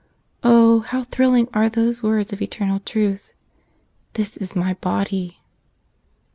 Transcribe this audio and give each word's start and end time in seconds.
Oh, 0.41 0.79
how 0.79 1.03
thrilling 1.03 1.47
are 1.53 1.69
those 1.69 2.01
words 2.01 2.33
of 2.33 2.41
Eternal 2.41 2.79
Truth, 2.79 3.33
"This 4.13 4.35
is 4.35 4.55
My 4.55 4.73
Body!" 4.73 5.37